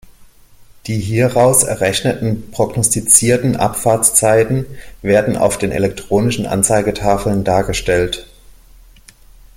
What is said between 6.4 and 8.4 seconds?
Anzeigetafeln dargestellt.